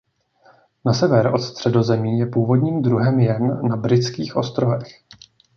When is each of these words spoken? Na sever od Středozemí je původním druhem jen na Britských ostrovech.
Na 0.85 0.93
sever 0.93 1.27
od 1.33 1.39
Středozemí 1.43 2.19
je 2.19 2.25
původním 2.25 2.81
druhem 2.81 3.19
jen 3.19 3.67
na 3.67 3.75
Britských 3.77 4.35
ostrovech. 4.35 4.87